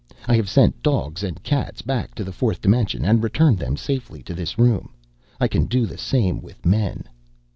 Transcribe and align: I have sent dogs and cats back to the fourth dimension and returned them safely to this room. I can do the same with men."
I 0.27 0.35
have 0.35 0.49
sent 0.49 0.81
dogs 0.81 1.21
and 1.21 1.43
cats 1.43 1.83
back 1.83 2.15
to 2.15 2.23
the 2.23 2.31
fourth 2.31 2.59
dimension 2.59 3.05
and 3.05 3.21
returned 3.21 3.59
them 3.59 3.77
safely 3.77 4.23
to 4.23 4.33
this 4.33 4.57
room. 4.57 4.89
I 5.39 5.47
can 5.47 5.65
do 5.67 5.85
the 5.85 5.99
same 5.99 6.41
with 6.41 6.65
men." 6.65 7.03